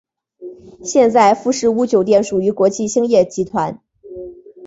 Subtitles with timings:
[0.83, 3.79] 现在富士屋酒店属于国际兴业集团。